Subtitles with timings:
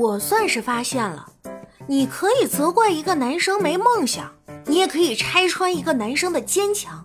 [0.00, 1.26] 我算是发现了，
[1.86, 4.32] 你可以责怪一个男生没梦想，
[4.64, 7.04] 你也可以拆穿一个男生的坚强，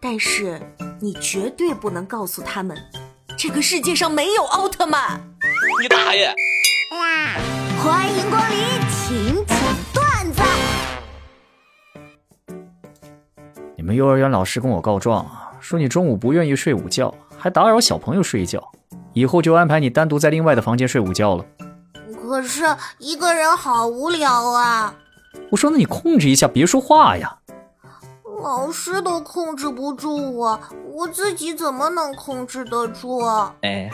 [0.00, 0.62] 但是
[1.00, 2.78] 你绝对不能告诉他们，
[3.36, 5.20] 这个世界上没有奥特曼。
[5.82, 6.32] 你大爷！
[7.82, 8.56] 欢迎光临
[8.88, 9.58] 请讲
[9.92, 10.40] 段子。
[13.74, 18.62] 你们幼儿园老师跟我告状啊，说你中午不愿意睡午觉，还打扰小朋友睡觉，
[19.12, 21.44] 以后就安排你单独在另外的房间睡午觉了。
[22.28, 22.62] 可是
[22.98, 24.94] 一个人好无聊啊！
[25.50, 27.38] 我说，那你控制一下，别说话呀。
[28.42, 30.60] 老师都控制不住我，
[30.92, 33.24] 我自己怎么能控制得住？
[33.62, 33.90] 哎。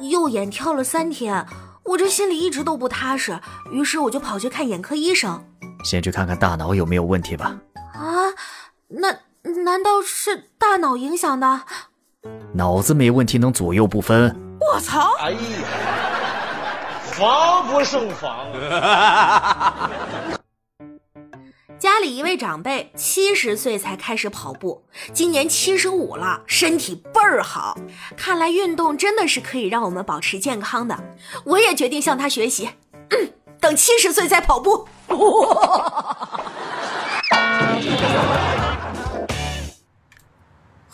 [0.00, 1.46] 右眼跳了三天，
[1.84, 3.38] 我这心里一直都不踏实，
[3.70, 5.44] 于是我就跑去看眼科医生。
[5.84, 7.54] 先去看看大脑有没有问题吧。
[9.64, 11.62] 难道是大脑影响的？
[12.52, 14.36] 脑子没问题能左右不分？
[14.60, 15.14] 我操！
[15.18, 15.38] 哎呀，
[17.02, 18.46] 防不胜防。
[21.78, 24.84] 家里一位长辈七十岁才开始跑步，
[25.14, 27.78] 今年七十五了，身体倍儿好。
[28.16, 30.98] 看来运动真的是可以让我们保持健康的。
[31.44, 32.68] 我也决定向他学习，
[33.60, 34.86] 等七十岁再跑步。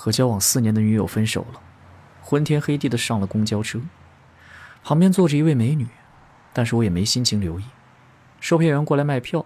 [0.02, 1.60] 和交往四年的女友分手了，
[2.22, 3.78] 昏天黑地的上了公交车，
[4.82, 5.86] 旁边坐着一位美女，
[6.54, 7.64] 但是我也没心情留意。
[8.40, 9.44] 售票员过来卖票，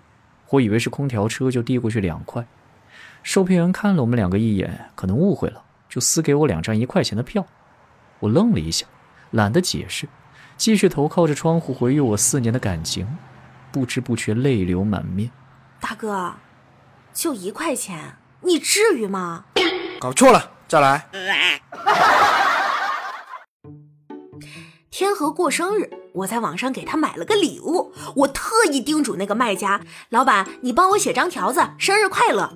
[0.50, 2.46] 我以为是空调车，就递过去两块。
[3.24, 7.44] 售票员看了我们两个一眼，可能误会了，就撕给我两张一块钱的票。
[8.20, 8.86] 我愣了一下，
[9.32, 10.08] 懒得解释，
[10.56, 13.18] 继续头靠着窗户回忆我四年的感情，
[13.72, 15.32] 不知不觉泪流满面。
[15.80, 16.34] 大哥，
[17.12, 19.46] 就一块钱，你至于吗？
[20.04, 21.08] 搞错了，再来。
[24.90, 27.94] 天河过生日，我在网上给他买了个礼物。
[28.16, 32.52] 我特意叮嘱那个卖家老板：“你帮我写张条子，生日快乐。”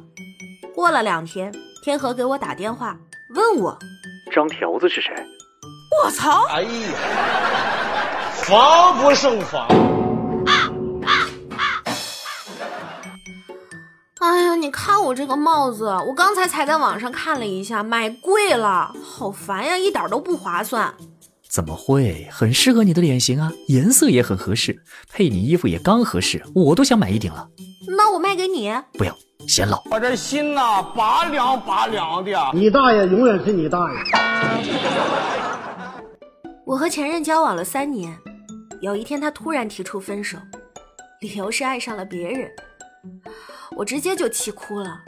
[0.76, 1.50] 过了两天，
[1.82, 2.94] 天河给我打电话
[3.34, 3.78] 问我
[4.30, 5.10] ：“张条子是谁？”
[6.04, 6.44] 我操！
[6.48, 6.68] 哎呀，
[8.44, 9.66] 防不胜防。
[14.68, 20.92] 你看我这个帽子，我刚才才在网上看了一下，买贵了，好烦呀，一点都不划算。
[21.48, 22.28] 怎么会？
[22.30, 27.48] 很适合你的脸型啊，颜色也很合适，配你衣服也刚合适，我都想买一顶了。
[27.96, 28.70] 那我卖给你？
[28.92, 29.82] 不要，显老。
[29.90, 32.30] 我这心呐，拔凉拔凉的。
[32.52, 33.98] 你大爷永远是你大爷。
[36.66, 38.14] 我和前任交往了三年，
[38.82, 40.36] 有一天他突然提出分手，
[41.22, 42.50] 理由是爱上了别人。
[43.76, 45.00] 我直接就气哭了，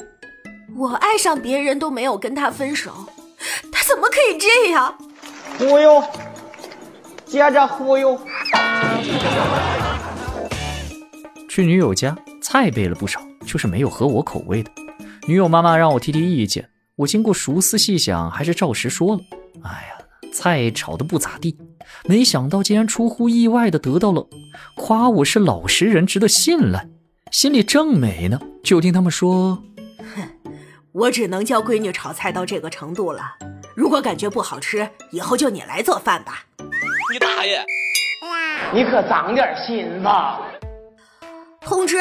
[0.77, 2.93] 我爱上别人都没有跟他分手，
[3.73, 4.97] 他怎么可以这样？
[5.59, 6.03] 忽悠，
[7.27, 8.19] 接着忽悠。
[11.49, 14.71] 去女友家，菜备了不少，就是没有合我口味的。
[15.27, 19.23] 女友妈妈让我提提意见，我经过熟思细想，还是照实说了。
[19.63, 21.59] 哎呀，菜炒的不咋地，
[22.07, 24.27] 没想到竟然出乎意外的得到了
[24.77, 26.89] 夸我是老实人，值得信赖。
[27.31, 29.63] 心里正美呢，就听他们说
[30.17, 30.29] ：“哼，
[30.91, 33.37] 我只能教闺女炒菜到这个程度了。
[33.77, 36.45] 如果感觉不好吃，以后就你来做饭吧。”
[37.13, 37.65] 你大爷！
[38.75, 40.41] 你可长点心吧！
[41.61, 41.99] 通知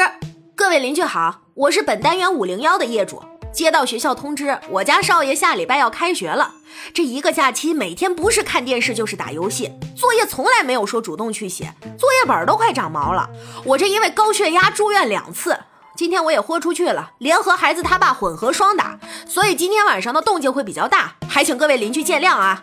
[0.56, 3.22] 各位邻居好，我是本单元五零幺的业主。
[3.52, 6.54] 接到学校通知，我家少爷下礼拜要开学了。
[6.94, 13.28] 这一个假期，每天不是看电视就是打游戏，作业从来没有说主动去写，作业本都快长毛了。
[13.64, 15.58] 我这因为高血压住院两次，
[15.96, 22.60] 今天我也豁出去了，联合孩子他爸混合双打，所以今天晚上的动静会比较大，还请各位邻居见谅啊。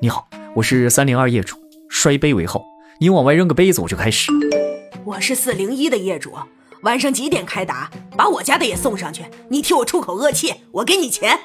[0.00, 1.56] 你好，我是三零二业主，
[1.90, 2.64] 摔杯为号，
[3.00, 4.32] 你往外扔个杯子我就开始。
[5.04, 6.34] 我是四零一的业主。
[6.82, 7.90] 晚上几点开打？
[8.16, 9.22] 把我家的也送上去。
[9.50, 11.38] 你替我出口恶气，我给你钱。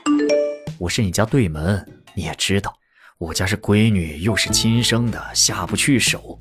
[0.79, 2.73] 我是你家对门，你也知道，
[3.17, 6.40] 我家是闺女，又是亲生的，下不去手。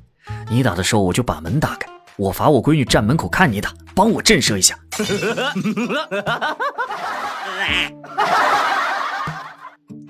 [0.49, 1.89] 你打的时候，我就把门打开。
[2.15, 4.79] 我罚我闺女站门口看你打，帮我震慑一下。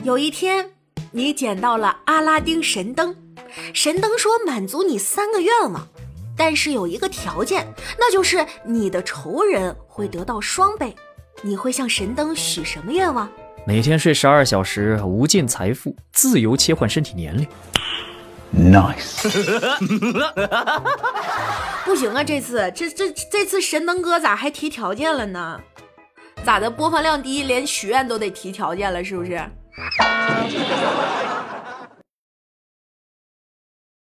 [0.04, 0.70] 有一天，
[1.12, 3.16] 你捡到了阿拉丁神灯，
[3.74, 5.88] 神灯说满足你三个愿望。
[6.38, 7.68] 但是有一个条件，
[7.98, 10.96] 那就是你的仇人会得到双倍。
[11.42, 13.30] 你会向神灯许什么愿望？
[13.66, 17.48] 每天睡十二小时，无尽财富，自由切换身体年龄。
[18.56, 19.28] Nice。
[21.84, 25.60] 不行啊，这次这这这次神灯哥咋还提条件了呢？
[26.44, 26.70] 咋的？
[26.70, 29.42] 播放量低，连许愿都得提条件了，是不是？